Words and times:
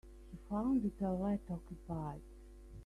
He 0.31 0.37
found 0.49 0.81
the 0.81 0.89
toilet 0.89 1.41
occupied. 1.47 2.21